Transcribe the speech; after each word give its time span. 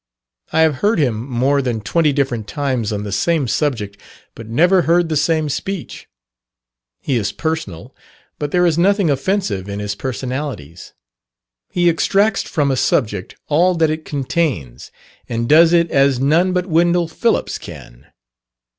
I 0.51 0.61
have 0.61 0.77
heard 0.77 0.97
him 0.97 1.29
more 1.29 1.61
than 1.61 1.79
twenty 1.79 2.11
different 2.11 2.47
times 2.47 2.91
on 2.91 3.03
the 3.03 3.11
same 3.11 3.47
subject, 3.47 4.01
but 4.33 4.47
never 4.49 4.81
heard 4.81 5.09
the 5.09 5.15
same 5.15 5.47
speech. 5.47 6.07
He 7.03 7.17
is 7.17 7.31
personal, 7.31 7.95
but 8.39 8.49
there 8.49 8.65
is 8.65 8.79
nothing 8.79 9.11
offensive 9.11 9.69
in 9.69 9.77
his 9.79 9.93
personalities. 9.93 10.93
He 11.71 11.87
extracts 11.87 12.41
from 12.41 12.71
a 12.71 12.77
subject 12.77 13.35
all 13.47 13.75
that 13.75 13.91
it 13.91 14.03
contains, 14.03 14.89
and 15.29 15.47
does 15.47 15.71
it 15.71 15.91
as 15.91 16.19
none 16.19 16.51
but 16.51 16.65
Wendell 16.65 17.07
Phillips 17.07 17.59
can. 17.59 18.07